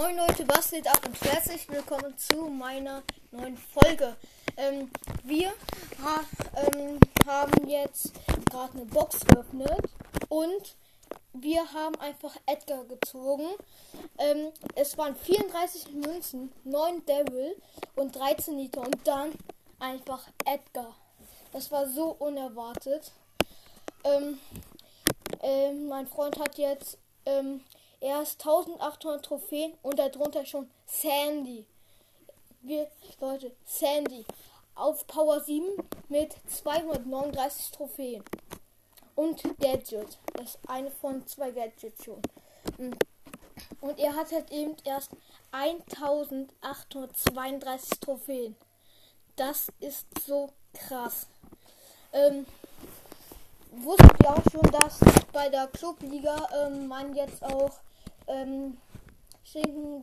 Moin 0.00 0.16
Leute, 0.16 0.46
was 0.46 0.70
geht 0.70 0.86
ab 0.86 1.00
und 1.04 1.20
herzlich 1.22 1.68
willkommen 1.68 2.16
zu 2.16 2.44
meiner 2.44 3.02
neuen 3.32 3.56
Folge. 3.56 4.14
Ähm, 4.56 4.92
wir 5.24 5.48
ha 6.00 6.20
ähm, 6.54 7.00
haben 7.26 7.68
jetzt 7.68 8.12
gerade 8.48 8.74
eine 8.74 8.84
Box 8.84 9.26
geöffnet 9.26 9.82
und 10.28 10.76
wir 11.32 11.72
haben 11.72 11.96
einfach 11.96 12.36
Edgar 12.46 12.84
gezogen. 12.84 13.48
Ähm, 14.18 14.52
es 14.76 14.96
waren 14.96 15.16
34 15.16 15.90
Münzen, 15.90 16.52
9 16.62 17.04
Devil 17.04 17.56
und 17.96 18.14
13 18.14 18.56
Liter 18.56 18.82
und 18.82 18.98
dann 19.02 19.32
einfach 19.80 20.28
Edgar. 20.44 20.94
Das 21.52 21.72
war 21.72 21.88
so 21.88 22.14
unerwartet. 22.20 23.10
Ähm, 24.04 24.38
ähm, 25.42 25.88
mein 25.88 26.06
Freund 26.06 26.38
hat 26.38 26.56
jetzt 26.56 26.98
ähm, 27.26 27.62
erst 28.00 28.46
1800 28.46 29.24
Trophäen 29.24 29.72
und 29.82 29.98
darunter 29.98 30.44
schon 30.44 30.70
Sandy. 30.86 31.64
Wir, 32.62 32.88
Leute, 33.20 33.52
Sandy 33.64 34.24
auf 34.74 35.06
Power 35.06 35.40
7 35.40 35.64
mit 36.08 36.36
239 36.46 37.70
Trophäen. 37.72 38.22
Und 39.14 39.42
Gadget. 39.58 40.18
Das 40.34 40.50
ist 40.50 40.58
eine 40.68 40.90
von 40.90 41.26
zwei 41.26 41.50
Gadgets 41.50 42.04
schon. 42.04 42.20
Mm. 42.78 42.92
Und 43.80 43.98
er 43.98 44.14
hat 44.14 44.30
halt 44.30 44.52
eben 44.52 44.76
erst 44.84 45.10
1832 45.50 48.00
Trophäen. 48.00 48.54
Das 49.34 49.68
ist 49.80 50.06
so 50.24 50.50
krass. 50.72 51.26
Ähm, 52.12 52.46
wusstet 53.72 54.12
ihr 54.22 54.30
auch 54.30 54.44
schon, 54.50 54.70
dass 54.70 55.00
bei 55.32 55.48
der 55.48 55.66
Clubliga 55.68 56.48
ähm, 56.56 56.86
man 56.86 57.14
jetzt 57.14 57.42
auch 57.42 57.72
ähm, 58.28 58.78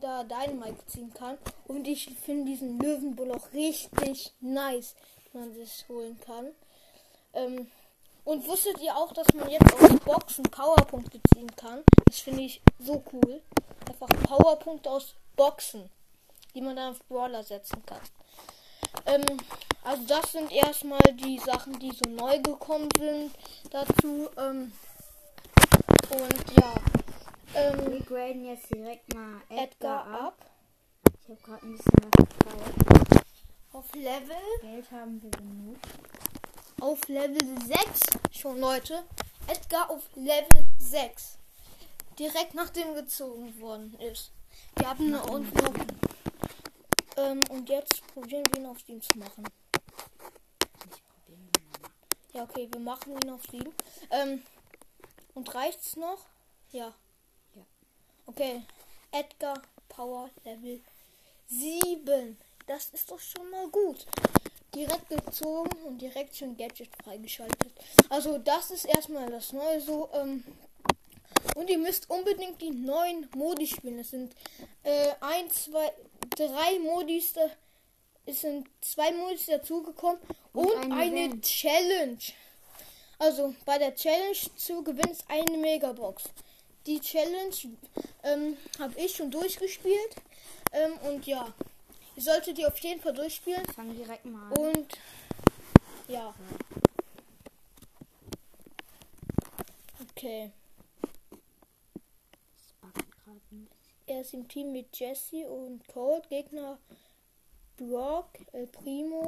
da 0.00 0.24
Dynamite 0.24 0.86
ziehen 0.86 1.12
kann. 1.14 1.38
Und 1.66 1.86
ich 1.86 2.08
finde 2.24 2.46
diesen 2.46 2.78
Löwenbull 2.78 3.32
auch 3.32 3.52
richtig 3.52 4.32
nice, 4.40 4.94
wenn 5.32 5.42
man 5.42 5.54
sich 5.54 5.84
holen 5.88 6.18
kann. 6.20 6.48
Ähm, 7.34 7.70
und 8.24 8.46
wusstet 8.48 8.80
ihr 8.80 8.96
auch, 8.96 9.12
dass 9.12 9.32
man 9.34 9.48
jetzt 9.48 9.72
aus 9.74 10.00
Boxen 10.04 10.44
Powerpunkte 10.44 11.20
ziehen 11.32 11.50
kann? 11.54 11.84
Das 12.06 12.18
finde 12.18 12.42
ich 12.42 12.60
so 12.80 13.02
cool. 13.12 13.40
Einfach 13.88 14.08
Powerpunkte 14.24 14.90
aus 14.90 15.14
Boxen, 15.36 15.88
die 16.54 16.60
man 16.60 16.74
dann 16.74 16.92
auf 16.92 16.98
Brawler 17.08 17.44
setzen 17.44 17.84
kann. 17.86 18.00
Ähm, 19.06 19.24
also 19.84 20.02
das 20.08 20.32
sind 20.32 20.50
erstmal 20.50 20.98
die 21.14 21.38
Sachen, 21.38 21.78
die 21.78 21.92
so 21.92 22.10
neu 22.10 22.40
gekommen 22.40 22.88
sind 22.98 23.30
dazu. 23.70 24.28
Ähm, 24.36 24.72
und 26.10 26.56
ja. 26.58 26.74
Ähm, 27.58 27.90
wir 27.90 28.00
graden 28.00 28.44
jetzt 28.44 28.68
direkt 28.68 29.14
mal 29.14 29.40
Edgar, 29.48 29.62
Edgar 29.62 30.06
ab. 30.26 30.50
Ich 31.22 31.28
habe 31.30 31.40
gerade 31.40 31.66
ein 31.66 31.72
bisschen 31.72 31.92
was 32.02 32.28
gefallen. 32.28 33.24
Auf 33.72 33.94
Level. 33.94 34.36
Geld 34.60 34.90
haben 34.90 35.22
wir 35.22 35.30
genug. 35.30 35.78
Auf 36.82 37.08
Level 37.08 37.58
6 37.66 38.00
schon, 38.30 38.60
Leute. 38.60 39.04
Edgar 39.46 39.88
auf 39.88 40.02
Level 40.16 40.66
6. 40.78 41.38
Direkt 42.18 42.52
nachdem 42.52 42.94
gezogen 42.94 43.58
worden 43.58 43.98
ist. 44.00 44.32
Wir 44.76 44.90
haben 44.90 45.06
eine 45.06 45.22
und 45.22 45.54
noch. 45.54 45.72
Ähm, 47.16 47.42
und 47.48 47.70
jetzt 47.70 48.06
probieren 48.08 48.44
wir 48.52 48.60
ihn 48.60 48.66
auf 48.66 48.80
Steam 48.80 49.00
zu 49.00 49.18
machen. 49.18 49.44
Ja, 52.34 52.42
okay, 52.42 52.68
wir 52.70 52.80
machen 52.80 53.14
ihn 53.14 53.30
auf 53.30 53.42
Steam. 53.44 53.72
Ähm, 54.10 54.42
und 55.32 55.54
reicht's 55.54 55.96
noch? 55.96 56.18
Ja. 56.70 56.92
Okay. 58.26 58.62
Edgar 59.12 59.62
Power 59.88 60.30
Level 60.44 60.80
7. 61.48 62.36
Das 62.66 62.88
ist 62.88 63.10
doch 63.10 63.20
schon 63.20 63.48
mal 63.50 63.68
gut. 63.68 64.06
Direkt 64.74 65.08
gezogen 65.08 65.82
und 65.84 65.98
direkt 65.98 66.36
schon 66.36 66.56
Gadget 66.56 66.90
freigeschaltet. 67.02 67.72
Also 68.10 68.38
das 68.38 68.70
ist 68.70 68.84
erstmal 68.84 69.30
das 69.30 69.52
Neue 69.52 69.80
so. 69.80 70.10
Ähm, 70.12 70.44
und 71.54 71.70
ihr 71.70 71.78
müsst 71.78 72.10
unbedingt 72.10 72.60
die 72.60 72.70
neuen 72.70 73.28
Modi 73.34 73.66
spielen. 73.66 74.00
Es 74.00 74.10
sind 74.10 74.34
äh, 74.82 75.12
ein, 75.20 75.48
zwei, 75.50 75.92
drei 76.36 76.78
Modis. 76.80 77.32
Da, 77.32 77.48
es 78.26 78.40
sind 78.40 78.68
zwei 78.80 79.12
Modis 79.12 79.46
dazugekommen 79.46 80.20
und, 80.52 80.66
und 80.66 80.92
eine 80.92 81.40
Challenge. 81.40 82.18
Also 83.18 83.54
bei 83.64 83.78
der 83.78 83.94
Challenge 83.94 84.36
zu 84.56 84.82
gewinnst 84.82 85.24
eine 85.28 85.56
Megabox 85.56 86.24
die 86.86 87.00
Challenge 87.00 87.54
ähm, 88.22 88.56
habe 88.78 88.98
ich 88.98 89.16
schon 89.16 89.30
durchgespielt. 89.30 90.16
Ähm, 90.72 90.98
und 91.08 91.26
ja, 91.26 91.52
ihr 92.16 92.22
solltet 92.22 92.58
die 92.58 92.66
auf 92.66 92.78
jeden 92.78 93.00
Fall 93.00 93.14
durchspielen. 93.14 93.64
Fang 93.74 93.94
direkt 93.94 94.24
mal 94.24 94.52
an. 94.52 94.58
Und 94.58 94.98
ja. 96.08 96.34
Okay. 100.10 100.50
Er 104.08 104.20
ist 104.20 104.34
im 104.34 104.46
Team 104.46 104.72
mit 104.72 104.96
Jesse 104.96 105.48
und 105.50 105.86
Cold. 105.88 106.28
Gegner 106.28 106.78
Brock, 107.76 108.28
El 108.52 108.68
Primo 108.68 109.26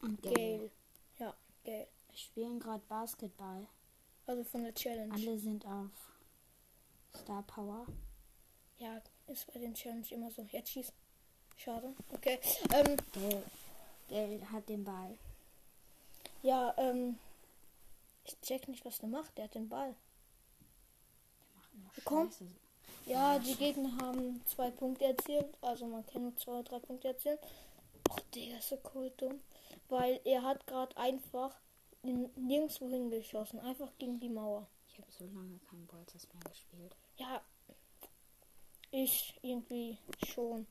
und 0.00 0.22
Gale. 0.22 0.70
Ja, 1.18 1.34
Gale. 1.64 1.86
Wir 2.08 2.18
spielen 2.18 2.58
gerade 2.58 2.82
Basketball. 2.88 3.66
Also 4.26 4.42
von 4.44 4.64
der 4.64 4.74
Challenge. 4.74 5.12
Alle 5.12 5.38
sind 5.38 5.64
auf 5.66 5.90
Star 7.16 7.42
Power. 7.42 7.86
Ja, 8.78 9.00
ist 9.26 9.52
bei 9.52 9.60
den 9.60 9.74
Challenge 9.74 10.06
immer 10.10 10.30
so. 10.30 10.42
Jetzt 10.50 10.70
schieß. 10.70 10.92
Schade. 11.56 11.94
Okay. 12.12 12.38
Ähm, 12.72 12.96
der, 14.08 14.26
der 14.26 14.52
hat 14.52 14.68
den 14.68 14.84
Ball. 14.84 15.16
Ja, 16.42 16.74
ähm. 16.78 17.18
Ich 18.24 18.38
check 18.42 18.68
nicht, 18.68 18.84
was 18.84 18.98
der 18.98 19.08
macht. 19.08 19.36
Der 19.36 19.44
hat 19.44 19.54
den 19.54 19.68
Ball. 19.68 19.94
Komm. 22.04 22.30
Ja, 23.06 23.38
die 23.38 23.54
Gegner 23.56 23.96
haben 24.00 24.42
zwei 24.46 24.70
Punkte 24.70 25.06
erzielt. 25.06 25.56
Also 25.62 25.86
man 25.86 26.06
kann 26.06 26.22
nur 26.22 26.36
zwei 26.36 26.52
oder 26.52 26.64
drei 26.64 26.78
Punkte 26.78 27.08
erzielen. 27.08 27.38
Ach, 28.10 28.20
der 28.34 28.58
ist 28.58 28.68
so 28.68 28.78
cool 28.94 29.10
dumm. 29.16 29.40
Weil 29.88 30.20
er 30.24 30.42
hat 30.42 30.66
gerade 30.66 30.96
einfach 30.96 31.56
nirgendwo 32.02 32.88
hingeschossen. 32.88 33.58
Einfach 33.60 33.90
gegen 33.98 34.20
die 34.20 34.28
Mauer. 34.28 34.66
Habe 35.00 35.12
so 35.12 35.24
lange 35.24 35.58
kein 35.70 35.86
Bolzers 35.86 36.28
mehr 36.34 36.42
gespielt. 36.50 36.94
Ja, 37.16 37.40
ich 38.90 39.38
irgendwie 39.40 39.96
schon. 40.26 40.66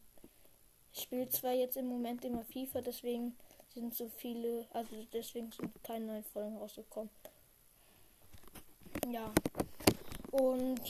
Ich 0.94 1.02
spiele 1.04 1.30
zwar 1.30 1.54
jetzt 1.54 1.78
im 1.78 1.88
Moment 1.88 2.24
immer 2.26 2.44
FIFA, 2.44 2.82
deswegen 2.82 3.36
sind 3.74 3.96
so 3.96 4.08
viele, 4.08 4.68
also 4.72 5.04
deswegen 5.14 5.52
sind 5.52 5.84
keine 5.84 6.06
neuen 6.06 6.24
Folgen 6.24 6.58
rausgekommen. 6.58 7.10
Ja. 9.08 9.34
Und 10.32 10.82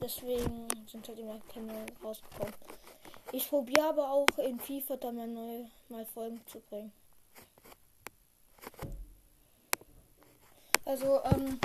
deswegen 0.00 0.66
sind 0.90 1.06
halt 1.06 1.18
immer 1.20 1.38
keine 1.52 1.66
neuen 1.66 1.96
rausgekommen. 2.02 2.54
Ich 3.30 3.48
probiere 3.48 3.90
aber 3.90 4.10
auch 4.10 4.38
in 4.38 4.58
FIFA 4.58 4.96
da 4.96 5.12
mal 5.12 5.28
neue 5.28 5.70
mal 5.88 6.04
Folgen 6.06 6.40
zu 6.46 6.58
bringen. 6.60 6.92
Also, 10.84 11.22
ähm, 11.24 11.60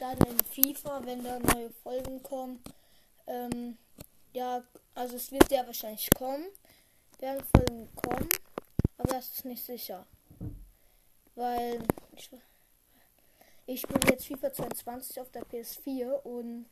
dann 0.00 0.18
in 0.18 0.38
FIFA, 0.38 1.04
wenn 1.04 1.22
da 1.22 1.38
neue 1.38 1.70
Folgen 1.70 2.22
kommen, 2.22 2.62
ähm, 3.26 3.76
ja, 4.32 4.62
also 4.94 5.16
es 5.16 5.30
wird 5.30 5.50
ja 5.50 5.66
wahrscheinlich 5.66 6.10
kommen. 6.10 6.46
Werden 7.18 7.44
Folgen 7.54 7.88
kommen. 7.94 8.28
Aber 8.98 9.12
das 9.12 9.30
ist 9.32 9.44
nicht 9.44 9.62
sicher. 9.62 10.06
Weil 11.34 11.82
ich, 12.16 12.30
ich 13.66 13.80
spiele 13.80 14.10
jetzt 14.10 14.26
FIFA 14.26 14.52
22 14.52 15.20
auf 15.20 15.30
der 15.30 15.42
PS4 15.42 16.22
und 16.22 16.66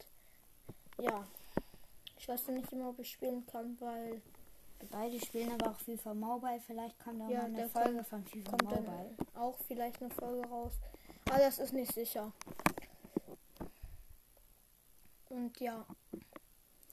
ja, 1.00 1.26
ich 2.18 2.28
weiß 2.28 2.48
nicht 2.48 2.72
immer, 2.72 2.90
ob 2.90 2.98
ich 2.98 3.10
spielen 3.10 3.46
kann, 3.46 3.76
weil 3.80 4.20
beide 4.90 5.20
spielen 5.20 5.52
aber 5.52 5.70
auch 5.70 5.78
FIFA 5.78 6.14
Mobile. 6.14 6.60
Vielleicht 6.66 6.98
kommt 6.98 7.20
da 7.20 7.28
ja, 7.28 7.42
mal 7.42 7.46
eine 7.46 7.68
Folge 7.68 7.94
kommt, 7.94 8.08
von 8.08 8.24
FIFA 8.24 8.56
Mobile. 8.64 9.16
auch 9.34 9.58
vielleicht 9.66 10.00
eine 10.00 10.10
Folge 10.10 10.48
raus. 10.48 10.72
Aber 11.28 11.38
das 11.38 11.58
ist 11.58 11.72
nicht 11.72 11.92
sicher. 11.92 12.32
Und 15.30 15.58
ja. 15.60 15.86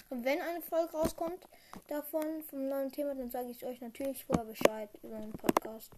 Und 0.09 0.23
wenn 0.23 0.39
eine 0.41 0.61
Folge 0.61 0.93
rauskommt 0.93 1.47
davon, 1.87 2.43
vom 2.49 2.67
neuen 2.67 2.91
Thema, 2.91 3.15
dann 3.15 3.31
sage 3.31 3.49
ich 3.49 3.65
euch 3.65 3.81
natürlich 3.81 4.23
vorher 4.25 4.45
Bescheid 4.45 4.89
über 5.01 5.17
den 5.17 5.31
Podcast. 5.31 5.91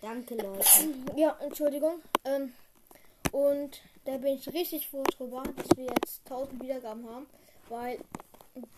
Danke, 0.00 0.34
Leute. 0.34 0.66
Ja, 1.16 1.36
Entschuldigung. 1.40 2.00
Ähm, 2.24 2.52
und 3.32 3.80
da 4.04 4.16
bin 4.16 4.34
ich 4.34 4.52
richtig 4.52 4.88
froh 4.88 5.04
drüber, 5.04 5.42
dass 5.56 5.76
wir 5.76 5.86
jetzt 5.86 6.22
1000 6.24 6.62
Wiedergaben 6.62 7.08
haben, 7.08 7.26
weil 7.68 7.98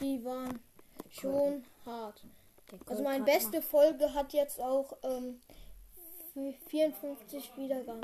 die 0.01 0.25
waren 0.25 0.59
schon 1.11 1.65
hart. 1.85 2.25
Also 2.87 3.03
meine 3.03 3.25
beste 3.25 3.61
Folge 3.61 4.13
hat 4.15 4.33
jetzt 4.33 4.61
auch 4.61 4.97
ähm, 5.03 5.41
54 6.69 7.57
Wiedergaben. 7.57 8.01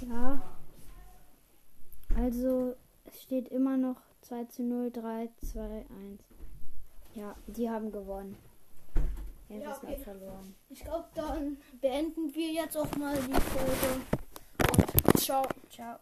Ja. 0.00 0.40
Also, 2.16 2.76
es 3.04 3.22
steht 3.22 3.48
immer 3.48 3.76
noch 3.76 4.00
2 4.22 4.44
zu 4.44 4.62
0, 4.62 4.90
3, 4.90 5.28
2, 5.42 5.60
1. 5.60 5.86
Ja, 7.14 7.34
die 7.46 7.68
haben 7.68 7.92
gewonnen. 7.92 8.36
Er 9.48 9.58
Ja, 9.58 9.72
ist 9.72 9.84
okay. 9.84 9.96
verloren. 9.96 10.54
Ich 10.68 10.82
glaube, 10.82 11.06
dann 11.14 11.58
beenden 11.80 12.34
wir 12.34 12.52
jetzt 12.52 12.76
auch 12.76 12.90
mal 12.96 13.16
die 13.16 13.32
Folge. 13.32 14.00
Und 15.04 15.20
ciao. 15.20 15.46
Ciao. 15.70 15.98